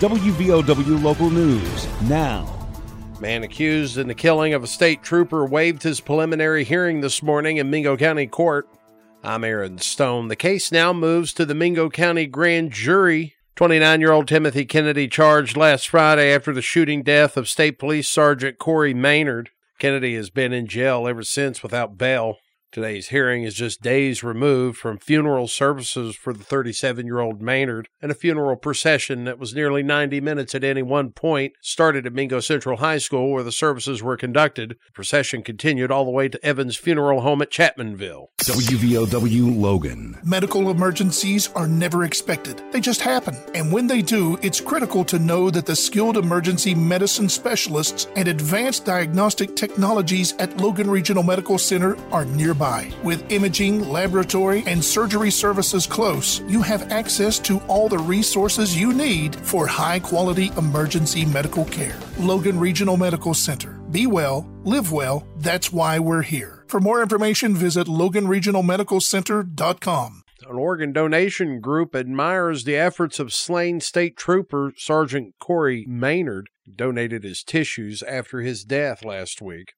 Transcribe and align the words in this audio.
WVOW 0.00 1.02
Local 1.02 1.28
News 1.28 1.86
now. 2.08 2.48
Man 3.20 3.42
accused 3.42 3.98
in 3.98 4.08
the 4.08 4.14
killing 4.14 4.54
of 4.54 4.64
a 4.64 4.66
state 4.66 5.02
trooper 5.02 5.44
waived 5.44 5.82
his 5.82 6.00
preliminary 6.00 6.64
hearing 6.64 7.02
this 7.02 7.22
morning 7.22 7.58
in 7.58 7.68
Mingo 7.68 7.98
County 7.98 8.26
Court. 8.26 8.66
I'm 9.22 9.44
Aaron 9.44 9.76
Stone. 9.76 10.28
The 10.28 10.36
case 10.36 10.72
now 10.72 10.94
moves 10.94 11.34
to 11.34 11.44
the 11.44 11.54
Mingo 11.54 11.90
County 11.90 12.24
Grand 12.24 12.72
Jury. 12.72 13.34
29 13.56 14.00
year 14.00 14.12
old 14.12 14.26
Timothy 14.26 14.64
Kennedy 14.64 15.06
charged 15.06 15.54
last 15.54 15.86
Friday 15.86 16.32
after 16.32 16.54
the 16.54 16.62
shooting 16.62 17.02
death 17.02 17.36
of 17.36 17.46
State 17.46 17.78
Police 17.78 18.08
Sergeant 18.08 18.56
Corey 18.56 18.94
Maynard. 18.94 19.50
Kennedy 19.78 20.14
has 20.14 20.30
been 20.30 20.54
in 20.54 20.66
jail 20.66 21.06
ever 21.06 21.22
since 21.22 21.62
without 21.62 21.98
bail. 21.98 22.38
Today's 22.72 23.08
hearing 23.08 23.42
is 23.42 23.54
just 23.54 23.82
days 23.82 24.22
removed 24.22 24.78
from 24.78 24.96
funeral 24.96 25.48
services 25.48 26.14
for 26.14 26.32
the 26.32 26.44
37 26.44 27.04
year 27.04 27.18
old 27.18 27.42
Maynard, 27.42 27.88
and 28.00 28.12
a 28.12 28.14
funeral 28.14 28.54
procession 28.54 29.24
that 29.24 29.40
was 29.40 29.52
nearly 29.52 29.82
90 29.82 30.20
minutes 30.20 30.54
at 30.54 30.62
any 30.62 30.80
one 30.80 31.10
point 31.10 31.54
started 31.60 32.06
at 32.06 32.12
Mingo 32.12 32.38
Central 32.38 32.76
High 32.76 32.98
School 32.98 33.32
where 33.32 33.42
the 33.42 33.50
services 33.50 34.04
were 34.04 34.16
conducted. 34.16 34.76
The 34.86 34.92
procession 34.92 35.42
continued 35.42 35.90
all 35.90 36.04
the 36.04 36.12
way 36.12 36.28
to 36.28 36.46
Evans 36.46 36.76
Funeral 36.76 37.22
Home 37.22 37.42
at 37.42 37.50
Chapmanville. 37.50 38.28
WVOW 38.38 39.60
Logan. 39.60 40.20
Medical 40.22 40.70
emergencies 40.70 41.48
are 41.54 41.66
never 41.66 42.04
expected, 42.04 42.62
they 42.70 42.80
just 42.80 43.00
happen. 43.00 43.36
And 43.52 43.72
when 43.72 43.88
they 43.88 44.00
do, 44.00 44.38
it's 44.42 44.60
critical 44.60 45.04
to 45.06 45.18
know 45.18 45.50
that 45.50 45.66
the 45.66 45.74
skilled 45.74 46.16
emergency 46.16 46.76
medicine 46.76 47.28
specialists 47.28 48.06
and 48.14 48.28
advanced 48.28 48.84
diagnostic 48.84 49.56
technologies 49.56 50.34
at 50.38 50.56
Logan 50.58 50.88
Regional 50.88 51.24
Medical 51.24 51.58
Center 51.58 51.96
are 52.12 52.24
nearby 52.24 52.59
nearby. 52.60 52.92
With 53.02 53.32
imaging, 53.32 53.88
laboratory, 53.88 54.62
and 54.66 54.84
surgery 54.84 55.30
services 55.30 55.86
close, 55.86 56.42
you 56.48 56.60
have 56.62 56.90
access 56.92 57.38
to 57.40 57.58
all 57.68 57.88
the 57.88 57.98
resources 57.98 58.78
you 58.78 58.92
need 58.92 59.34
for 59.36 59.66
high 59.66 60.00
quality 60.00 60.52
emergency 60.56 61.24
medical 61.24 61.64
care. 61.66 61.98
Logan 62.18 62.60
Regional 62.60 62.96
Medical 62.96 63.34
Center. 63.34 63.80
Be 63.90 64.06
well, 64.06 64.48
live 64.64 64.92
well, 64.92 65.26
that's 65.38 65.72
why 65.72 65.98
we're 65.98 66.22
here. 66.22 66.64
For 66.68 66.80
more 66.80 67.02
information, 67.02 67.56
visit 67.56 67.86
loganregionalmedicalcenter.com. 67.86 70.22
An 70.48 70.56
organ 70.56 70.92
donation 70.92 71.60
group 71.60 71.94
admires 71.94 72.64
the 72.64 72.76
efforts 72.76 73.20
of 73.20 73.32
slain 73.32 73.80
state 73.80 74.16
trooper 74.16 74.72
Sergeant 74.76 75.34
Corey 75.38 75.86
Maynard, 75.88 76.48
donated 76.74 77.22
his 77.24 77.44
tissues 77.44 78.02
after 78.02 78.40
his 78.40 78.64
death 78.64 79.04
last 79.04 79.42
week. 79.42 79.74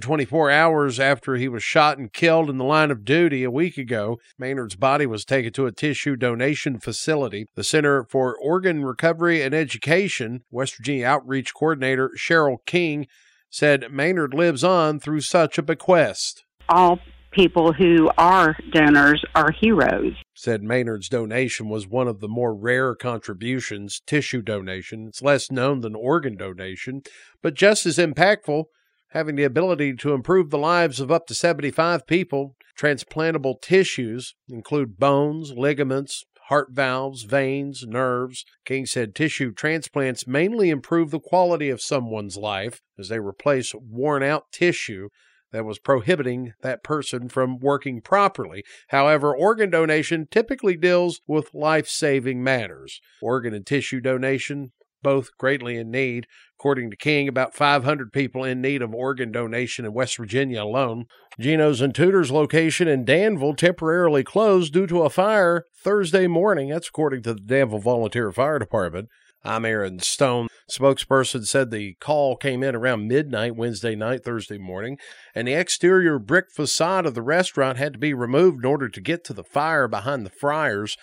24 0.00 0.50
hours 0.50 1.00
after 1.00 1.36
he 1.36 1.48
was 1.48 1.62
shot 1.62 1.96
and 1.96 2.12
killed 2.12 2.50
in 2.50 2.58
the 2.58 2.64
line 2.64 2.90
of 2.90 3.04
duty 3.04 3.44
a 3.44 3.50
week 3.50 3.78
ago, 3.78 4.18
Maynard's 4.38 4.76
body 4.76 5.06
was 5.06 5.24
taken 5.24 5.52
to 5.54 5.66
a 5.66 5.72
tissue 5.72 6.16
donation 6.16 6.78
facility. 6.78 7.46
The 7.54 7.64
Center 7.64 8.04
for 8.04 8.36
Organ 8.36 8.84
Recovery 8.84 9.40
and 9.42 9.54
Education, 9.54 10.44
West 10.50 10.76
Virginia 10.76 11.06
Outreach 11.06 11.54
Coordinator 11.54 12.10
Cheryl 12.18 12.58
King, 12.66 13.06
said 13.48 13.90
Maynard 13.90 14.34
lives 14.34 14.62
on 14.62 15.00
through 15.00 15.22
such 15.22 15.56
a 15.56 15.62
bequest. 15.62 16.44
All 16.68 16.98
people 17.30 17.72
who 17.72 18.10
are 18.18 18.56
donors 18.72 19.24
are 19.34 19.50
heroes. 19.50 20.12
Said 20.34 20.62
Maynard's 20.62 21.08
donation 21.08 21.68
was 21.68 21.86
one 21.86 22.08
of 22.08 22.20
the 22.20 22.28
more 22.28 22.54
rare 22.54 22.94
contributions, 22.94 24.02
tissue 24.06 24.42
donation. 24.42 25.06
It's 25.08 25.22
less 25.22 25.50
known 25.50 25.80
than 25.80 25.94
organ 25.94 26.36
donation, 26.36 27.02
but 27.42 27.54
just 27.54 27.86
as 27.86 27.96
impactful 27.96 28.64
having 29.10 29.36
the 29.36 29.44
ability 29.44 29.94
to 29.94 30.12
improve 30.12 30.50
the 30.50 30.58
lives 30.58 31.00
of 31.00 31.10
up 31.10 31.26
to 31.26 31.34
75 31.34 32.06
people. 32.06 32.56
Transplantable 32.78 33.60
tissues 33.60 34.34
include 34.48 34.98
bones, 34.98 35.52
ligaments, 35.52 36.24
heart 36.48 36.68
valves, 36.72 37.22
veins, 37.22 37.84
nerves. 37.86 38.44
King 38.64 38.86
said 38.86 39.14
tissue 39.14 39.52
transplants 39.52 40.26
mainly 40.26 40.70
improve 40.70 41.10
the 41.10 41.20
quality 41.20 41.70
of 41.70 41.80
someone's 41.80 42.36
life 42.36 42.82
as 42.98 43.08
they 43.08 43.18
replace 43.18 43.74
worn 43.74 44.22
out 44.22 44.52
tissue 44.52 45.08
that 45.52 45.64
was 45.64 45.78
prohibiting 45.78 46.52
that 46.62 46.84
person 46.84 47.28
from 47.28 47.58
working 47.58 48.00
properly. 48.00 48.62
However, 48.88 49.34
organ 49.34 49.70
donation 49.70 50.28
typically 50.30 50.76
deals 50.76 51.20
with 51.26 51.54
life 51.54 51.88
saving 51.88 52.42
matters. 52.42 53.00
Organ 53.22 53.54
and 53.54 53.64
tissue 53.64 54.00
donation 54.00 54.72
both 55.06 55.38
greatly 55.38 55.76
in 55.76 55.88
need. 55.88 56.26
According 56.58 56.90
to 56.90 56.96
King, 56.96 57.28
about 57.28 57.54
500 57.54 58.12
people 58.12 58.42
in 58.42 58.60
need 58.60 58.82
of 58.82 58.92
organ 58.92 59.30
donation 59.30 59.84
in 59.84 59.92
West 59.92 60.16
Virginia 60.16 60.64
alone. 60.64 61.04
Gino's 61.38 61.80
and 61.80 61.94
Tudor's 61.94 62.32
location 62.32 62.88
in 62.88 63.04
Danville 63.04 63.54
temporarily 63.54 64.24
closed 64.24 64.72
due 64.72 64.88
to 64.88 65.02
a 65.02 65.10
fire 65.10 65.62
Thursday 65.80 66.26
morning. 66.26 66.70
That's 66.70 66.88
according 66.88 67.22
to 67.22 67.34
the 67.34 67.40
Danville 67.40 67.78
Volunteer 67.78 68.32
Fire 68.32 68.58
Department. 68.58 69.08
I'm 69.44 69.64
Aaron 69.64 70.00
Stone. 70.00 70.48
Spokesperson 70.68 71.46
said 71.46 71.70
the 71.70 71.94
call 72.00 72.34
came 72.34 72.64
in 72.64 72.74
around 72.74 73.06
midnight 73.06 73.54
Wednesday 73.54 73.94
night, 73.94 74.24
Thursday 74.24 74.58
morning, 74.58 74.98
and 75.36 75.46
the 75.46 75.54
exterior 75.54 76.18
brick 76.18 76.46
facade 76.50 77.06
of 77.06 77.14
the 77.14 77.22
restaurant 77.22 77.78
had 77.78 77.92
to 77.92 77.98
be 78.00 78.12
removed 78.12 78.64
in 78.64 78.68
order 78.68 78.88
to 78.88 79.00
get 79.00 79.22
to 79.22 79.32
the 79.32 79.44
fire 79.44 79.86
behind 79.86 80.26
the 80.26 80.30
fryers. 80.30 80.96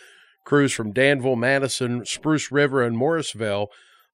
Crews 0.43 0.73
from 0.73 0.91
Danville, 0.91 1.37
Madison, 1.37 2.05
Spruce 2.05 2.51
River, 2.51 2.83
and 2.83 2.97
Morrisvale 2.97 3.67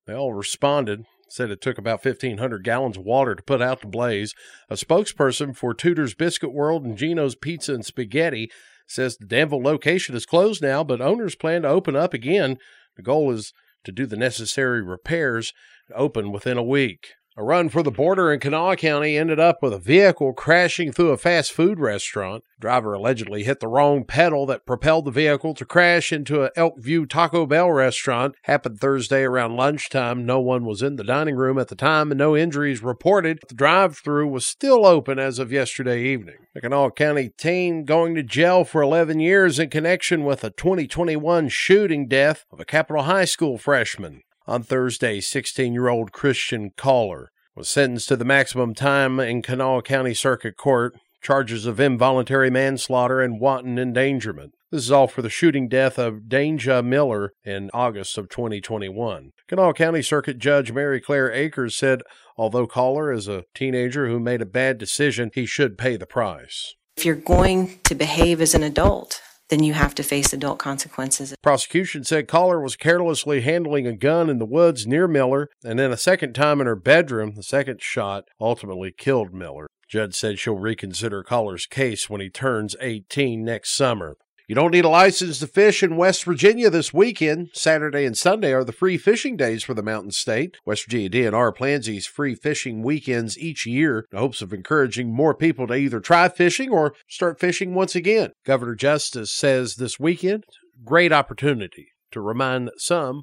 they 0.09 0.16
all 0.16 0.34
responded, 0.34 1.06
said 1.28 1.52
it 1.52 1.62
took 1.62 1.78
about 1.78 2.03
1,500 2.03 2.64
gallons 2.64 2.97
of 2.97 3.03
water 3.03 3.36
to 3.36 3.44
put 3.44 3.62
out 3.62 3.81
the 3.81 3.88
blaze. 3.88 4.34
A 4.68 4.74
spokesperson 4.74 5.56
for 5.56 5.75
Tudor's 5.75 6.16
Biscuit 6.16 6.52
World 6.52 6.84
and 6.84 6.97
Gino's 6.97 7.36
Pizza 7.36 7.75
and 7.75 7.86
Spaghetti 7.86 8.50
says 8.88 9.18
the 9.18 9.28
Danville 9.28 9.62
location 9.62 10.16
is 10.16 10.25
closed 10.25 10.64
now, 10.64 10.84
but 10.84 11.00
owners 11.00 11.36
plan 11.36 11.62
to 11.62 11.68
open 11.68 11.96
up 11.96 12.16
again. 12.16 12.58
The 12.96 13.03
goal 13.03 13.30
is 13.31 13.53
to 13.84 13.92
do 13.92 14.08
the 14.08 14.18
necessary 14.18 14.81
repairs, 14.81 15.53
and 15.88 15.96
open 15.96 16.31
within 16.31 16.58
a 16.58 16.64
week. 16.64 17.14
A 17.39 17.41
run 17.41 17.69
for 17.69 17.81
the 17.83 17.89
border 17.89 18.33
in 18.33 18.41
Kanawha 18.41 18.75
County 18.75 19.16
ended 19.16 19.39
up 19.39 19.59
with 19.61 19.72
a 19.72 19.79
vehicle 19.79 20.33
crashing 20.33 20.91
through 20.91 21.11
a 21.11 21.17
fast 21.17 21.53
food 21.53 21.79
restaurant. 21.79 22.44
Driver 22.59 22.91
allegedly 22.91 23.44
hit 23.44 23.61
the 23.61 23.69
wrong 23.69 24.03
pedal 24.03 24.45
that 24.47 24.66
propelled 24.66 25.05
the 25.05 25.11
vehicle 25.11 25.53
to 25.53 25.63
crash 25.63 26.11
into 26.11 26.44
a 26.44 26.51
Elkview 26.57 27.07
Taco 27.07 27.45
Bell 27.45 27.72
restaurant. 27.72 28.35
Happened 28.41 28.81
Thursday 28.81 29.22
around 29.22 29.55
lunchtime. 29.55 30.25
No 30.25 30.41
one 30.41 30.66
was 30.66 30.81
in 30.81 30.97
the 30.97 31.03
dining 31.05 31.38
room 31.38 31.57
at 31.57 31.69
the 31.69 31.75
time 31.75 32.11
and 32.11 32.17
no 32.17 32.35
injuries 32.35 32.83
reported. 32.83 33.39
The 33.47 33.56
drive-through 33.56 34.27
was 34.27 34.45
still 34.45 34.85
open 34.85 35.17
as 35.17 35.39
of 35.39 35.50
yesterday 35.50 36.03
evening. 36.03 36.39
The 36.53 36.59
Kanawha 36.59 36.91
County 36.91 37.31
teen 37.38 37.85
going 37.85 38.16
to 38.16 38.23
jail 38.23 38.66
for 38.66 38.81
11 38.81 39.21
years 39.21 39.59
in 39.59 39.69
connection 39.69 40.25
with 40.25 40.44
a 40.44 40.50
2021 40.50 41.47
shooting 41.47 42.09
death 42.09 42.44
of 42.51 42.59
a 42.59 42.66
Capital 42.66 43.03
High 43.03 43.23
School 43.23 43.57
freshman. 43.57 44.23
On 44.50 44.64
Thursday, 44.64 45.22
16 45.22 45.74
year 45.74 45.90
old 45.90 46.12
Christian 46.12 46.72
Caller 46.76 47.30
was 47.56 47.70
sentenced 47.70 48.08
to 48.08 48.16
the 48.16 48.26
maximum 48.26 48.74
time 48.74 49.20
in 49.20 49.44
Kanawha 49.44 49.84
County 49.84 50.16
Circuit 50.16 50.58
Court, 50.58 50.96
charges 51.22 51.68
of 51.68 51.80
involuntary 51.80 52.50
manslaughter 52.50 53.22
and 53.22 53.40
wanton 53.40 53.78
endangerment. 53.78 54.56
This 54.72 54.86
is 54.86 54.92
all 54.92 55.08
for 55.08 55.22
the 55.22 55.30
shooting 55.30 55.68
death 55.70 56.00
of 56.00 56.22
Danja 56.28 56.84
Miller 56.84 57.34
in 57.46 57.70
August 57.76 58.18
of 58.18 58.28
2021. 58.30 59.34
Kanawha 59.48 59.74
County 59.74 60.02
Circuit 60.02 60.40
Judge 60.40 60.72
Mary 60.72 61.00
Claire 61.00 61.31
Akers 61.31 61.78
said 61.78 62.02
although 62.36 62.66
Caller 62.66 63.12
is 63.12 63.28
a 63.28 63.44
teenager 63.54 64.08
who 64.08 64.20
made 64.20 64.42
a 64.42 64.48
bad 64.48 64.80
decision, 64.80 65.30
he 65.31 65.46
should 65.46 65.78
pay 65.78 65.96
the 65.96 66.08
price. 66.08 66.74
If 66.98 67.06
you're 67.06 67.16
going 67.16 67.78
to 67.84 67.94
behave 67.94 68.42
as 68.42 68.56
an 68.56 68.64
adult, 68.64 69.22
then 69.50 69.64
you 69.64 69.74
have 69.74 69.94
to 69.96 70.04
face 70.04 70.32
adult 70.32 70.60
consequences. 70.60 71.36
Prosecution 71.42 72.04
said 72.04 72.28
Caller 72.28 72.62
was 72.62 72.76
carelessly 72.76 73.42
handling 73.42 73.86
a 73.86 73.96
gun 73.96 74.30
in 74.30 74.40
the 74.40 74.46
woods 74.46 74.88
near 74.88 75.08
Miller, 75.08 75.50
and 75.64 75.78
then 75.78 75.92
a 75.92 75.98
second 75.98 76.34
time 76.34 76.62
in 76.62 76.68
her 76.68 76.76
bedroom, 76.76 77.34
the 77.36 77.44
second 77.44 77.82
shot 77.82 78.26
ultimately 78.40 78.94
killed 78.96 79.34
Miller. 79.34 79.68
Judge 79.88 80.14
said 80.14 80.38
she'll 80.38 80.56
reconsider 80.56 81.24
Caller's 81.24 81.66
case 81.66 82.10
when 82.10 82.22
he 82.22 82.30
turns 82.30 82.76
18 82.80 83.44
next 83.44 83.76
summer. 83.76 84.18
You 84.50 84.56
don't 84.56 84.72
need 84.72 84.84
a 84.84 84.90
license 84.90 85.38
to 85.40 85.48
fish 85.48 85.84
in 85.84 85.96
West 85.96 86.24
Virginia 86.24 86.72
this 86.72 86.92
weekend. 86.92 87.52
Saturday 87.54 88.04
and 88.04 88.18
Sunday 88.18 88.52
are 88.52 88.64
the 88.64 88.72
free 88.72 88.98
fishing 88.98 89.38
days 89.38 89.63
for 89.63 89.75
the 89.75 89.84
Mountain 89.84 90.10
State. 90.10 90.57
West 90.66 90.86
Virginia 90.86 91.07
DNR 91.07 91.56
plans 91.56 91.86
these 91.86 92.07
free 92.07 92.34
fishing 92.34 92.81
weekends 92.81 93.38
each 93.38 93.68
year 93.68 94.07
in 94.12 94.18
hopes 94.18 94.42
of 94.42 94.51
encouraging 94.51 95.13
more 95.13 95.36
people 95.36 95.68
to 95.68 95.75
either 95.75 96.00
try 96.00 96.28
fishing 96.30 96.72
or 96.72 96.96
start 97.07 97.40
fishing 97.40 97.75
once 97.75 97.94
again. 97.94 98.31
Governor 98.44 98.74
Justice 98.74 99.31
says 99.31 99.75
this 99.75 100.00
weekend, 100.00 100.46
great 100.84 101.13
opportunity 101.13 101.90
to 102.10 102.19
remind 102.19 102.72
some 102.78 103.22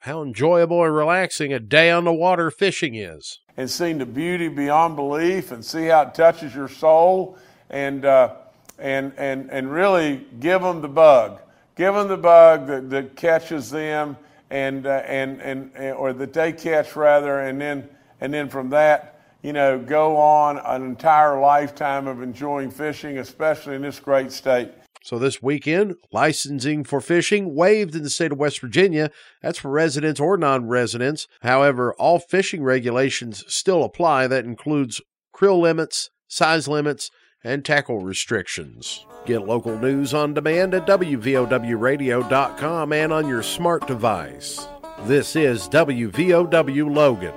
how 0.00 0.22
enjoyable 0.22 0.82
and 0.82 0.92
relaxing 0.92 1.52
a 1.52 1.60
day 1.60 1.88
on 1.88 2.02
the 2.02 2.12
water 2.12 2.50
fishing 2.50 2.96
is. 2.96 3.38
And 3.56 3.70
seeing 3.70 3.98
the 3.98 4.06
beauty 4.06 4.48
beyond 4.48 4.96
belief 4.96 5.52
and 5.52 5.64
see 5.64 5.84
how 5.84 6.02
it 6.02 6.14
touches 6.14 6.52
your 6.52 6.68
soul 6.68 7.38
and, 7.70 8.04
uh, 8.04 8.34
and, 8.78 9.12
and, 9.16 9.50
and 9.50 9.70
really 9.70 10.26
give 10.40 10.62
them 10.62 10.80
the 10.82 10.88
bug. 10.88 11.40
Give 11.76 11.94
them 11.94 12.08
the 12.08 12.16
bug 12.16 12.66
that, 12.66 12.90
that 12.90 13.16
catches 13.16 13.70
them 13.70 14.16
and, 14.50 14.86
uh, 14.86 15.02
and, 15.06 15.40
and, 15.40 15.72
or 15.94 16.12
that 16.12 16.32
they 16.32 16.52
catch 16.52 16.94
rather, 16.94 17.40
and 17.40 17.60
then, 17.60 17.88
and 18.20 18.32
then 18.32 18.48
from 18.48 18.70
that, 18.70 19.20
you 19.42 19.52
know, 19.52 19.78
go 19.78 20.16
on 20.16 20.58
an 20.58 20.82
entire 20.82 21.40
lifetime 21.40 22.06
of 22.06 22.22
enjoying 22.22 22.70
fishing, 22.70 23.18
especially 23.18 23.74
in 23.74 23.82
this 23.82 23.98
great 23.98 24.32
state. 24.32 24.70
So 25.02 25.18
this 25.18 25.42
weekend, 25.42 25.96
licensing 26.12 26.82
for 26.82 26.98
fishing 26.98 27.54
waived 27.54 27.94
in 27.94 28.02
the 28.02 28.08
state 28.08 28.32
of 28.32 28.38
West 28.38 28.60
Virginia. 28.60 29.10
That's 29.42 29.58
for 29.58 29.70
residents 29.70 30.18
or 30.18 30.38
non 30.38 30.66
residents. 30.66 31.28
However, 31.42 31.92
all 31.98 32.18
fishing 32.18 32.62
regulations 32.62 33.44
still 33.46 33.84
apply. 33.84 34.28
That 34.28 34.46
includes 34.46 35.02
creel 35.30 35.60
limits, 35.60 36.08
size 36.26 36.68
limits, 36.68 37.10
and 37.44 37.64
tackle 37.64 38.00
restrictions. 38.00 39.06
Get 39.26 39.46
local 39.46 39.78
news 39.78 40.12
on 40.14 40.34
demand 40.34 40.74
at 40.74 40.86
WVOWradio.com 40.86 42.92
and 42.92 43.12
on 43.12 43.28
your 43.28 43.42
smart 43.42 43.86
device. 43.86 44.66
This 45.02 45.36
is 45.36 45.68
WVOW 45.68 46.94
Logan. 46.94 47.34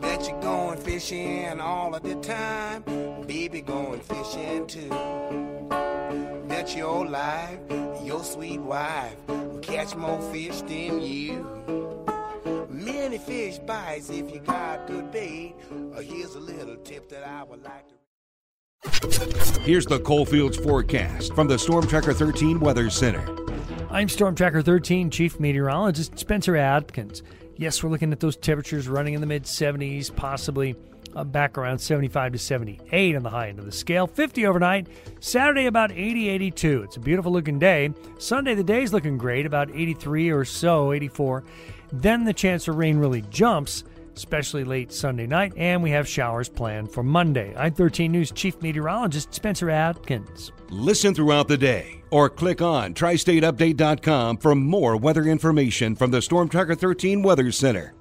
Bet 0.00 0.28
you're 0.28 0.40
going 0.40 0.78
fishing 0.78 1.60
all 1.60 1.94
of 1.94 2.02
the 2.02 2.14
time. 2.16 2.82
Baby 3.26 3.62
going 3.62 4.00
fishing 4.00 4.66
too. 4.66 4.88
Bet 6.48 6.76
your 6.76 7.06
life, 7.06 7.58
your 8.02 8.22
sweet 8.22 8.60
wife 8.60 9.16
will 9.26 9.58
catch 9.60 9.96
more 9.96 10.20
fish 10.32 10.60
than 10.62 11.00
you. 11.00 11.46
Many 12.68 13.18
fish 13.18 13.58
bites 13.58 14.10
if 14.10 14.32
you 14.32 14.40
got 14.40 14.86
good 14.86 15.10
bait. 15.10 15.54
Uh, 15.94 16.00
here's 16.00 16.34
a 16.34 16.40
little 16.40 16.76
tip 16.76 17.08
that 17.08 17.26
I 17.26 17.44
would 17.44 17.62
like 17.62 17.88
to. 17.88 18.03
Here's 19.04 19.84
the 19.84 20.00
Coalfields 20.02 20.56
forecast 20.56 21.34
from 21.34 21.46
the 21.46 21.58
Storm 21.58 21.86
Tracker 21.86 22.14
13 22.14 22.58
Weather 22.58 22.88
Center. 22.88 23.22
I'm 23.90 24.08
Storm 24.08 24.34
Tracker 24.34 24.62
13 24.62 25.10
Chief 25.10 25.38
Meteorologist 25.38 26.18
Spencer 26.18 26.56
Atkins. 26.56 27.22
Yes, 27.56 27.82
we're 27.82 27.90
looking 27.90 28.12
at 28.12 28.20
those 28.20 28.36
temperatures 28.36 28.88
running 28.88 29.12
in 29.12 29.20
the 29.20 29.26
mid 29.26 29.44
70s, 29.44 30.14
possibly 30.14 30.74
uh, 31.14 31.22
back 31.22 31.58
around 31.58 31.80
75 31.80 32.32
to 32.32 32.38
78 32.38 33.14
on 33.14 33.22
the 33.22 33.28
high 33.28 33.50
end 33.50 33.58
of 33.58 33.66
the 33.66 33.72
scale. 33.72 34.06
50 34.06 34.46
overnight. 34.46 34.86
Saturday, 35.20 35.66
about 35.66 35.92
80, 35.92 36.30
82. 36.30 36.82
It's 36.84 36.96
a 36.96 37.00
beautiful 37.00 37.30
looking 37.30 37.58
day. 37.58 37.90
Sunday, 38.18 38.54
the 38.54 38.64
day's 38.64 38.94
looking 38.94 39.18
great, 39.18 39.44
about 39.44 39.70
83 39.70 40.30
or 40.30 40.46
so, 40.46 40.92
84. 40.92 41.44
Then 41.92 42.24
the 42.24 42.32
chance 42.32 42.68
of 42.68 42.76
rain 42.76 42.96
really 42.96 43.20
jumps 43.28 43.84
especially 44.16 44.64
late 44.64 44.92
Sunday 44.92 45.26
night, 45.26 45.52
and 45.56 45.82
we 45.82 45.90
have 45.90 46.08
showers 46.08 46.48
planned 46.48 46.90
for 46.90 47.02
Monday. 47.02 47.54
I'm 47.56 47.72
13 47.72 48.12
News 48.12 48.30
Chief 48.30 48.60
Meteorologist 48.60 49.32
Spencer 49.34 49.70
Atkins. 49.70 50.52
Listen 50.70 51.14
throughout 51.14 51.48
the 51.48 51.58
day 51.58 52.02
or 52.10 52.28
click 52.28 52.62
on 52.62 52.94
tristateupdate.com 52.94 54.38
for 54.38 54.54
more 54.54 54.96
weather 54.96 55.24
information 55.24 55.94
from 55.94 56.10
the 56.10 56.22
Storm 56.22 56.48
Tracker 56.48 56.74
13 56.74 57.22
Weather 57.22 57.50
Center. 57.52 57.94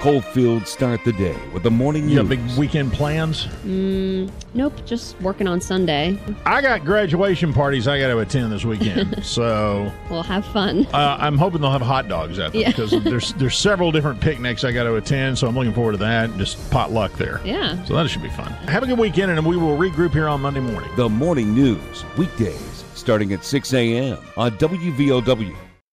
The 0.00 0.04
Coalfields 0.04 0.70
start 0.70 1.04
the 1.04 1.12
day 1.12 1.36
with 1.52 1.62
the 1.62 1.70
morning 1.70 2.08
You 2.08 2.22
news. 2.22 2.28
got 2.38 2.48
big 2.48 2.58
weekend 2.58 2.90
plans? 2.90 3.44
Mm, 3.66 4.30
nope, 4.54 4.72
just 4.86 5.20
working 5.20 5.46
on 5.46 5.60
Sunday. 5.60 6.18
I 6.46 6.62
got 6.62 6.86
graduation 6.86 7.52
parties 7.52 7.86
I 7.86 7.98
got 8.00 8.06
to 8.06 8.18
attend 8.20 8.50
this 8.50 8.64
weekend, 8.64 9.22
so 9.22 9.92
We'll 10.08 10.22
have 10.22 10.46
fun. 10.46 10.86
uh, 10.94 11.18
I'm 11.20 11.36
hoping 11.36 11.60
they'll 11.60 11.70
have 11.70 11.82
hot 11.82 12.08
dogs 12.08 12.38
at 12.38 12.52
them 12.52 12.62
Yeah. 12.62 12.68
because 12.68 12.92
there's 13.04 13.34
there's 13.34 13.58
several 13.58 13.92
different 13.92 14.22
picnics 14.22 14.64
I 14.64 14.72
got 14.72 14.84
to 14.84 14.94
attend, 14.94 15.36
so 15.36 15.46
I'm 15.46 15.54
looking 15.54 15.74
forward 15.74 15.92
to 15.92 15.98
that. 15.98 16.34
Just 16.38 16.70
potluck 16.70 17.12
there. 17.18 17.42
Yeah. 17.44 17.84
So 17.84 17.94
that 17.94 18.08
should 18.08 18.22
be 18.22 18.30
fun. 18.30 18.50
Have 18.68 18.82
a 18.82 18.86
good 18.86 18.98
weekend, 18.98 19.30
and 19.32 19.44
we 19.44 19.58
will 19.58 19.76
regroup 19.76 20.12
here 20.12 20.28
on 20.28 20.40
Monday 20.40 20.60
morning. 20.60 20.88
The 20.96 21.10
morning 21.10 21.54
news, 21.54 22.06
weekdays 22.16 22.84
starting 22.94 23.34
at 23.34 23.44
6 23.44 23.74
a.m. 23.74 24.16
on 24.38 24.52
WVOW 24.52 25.54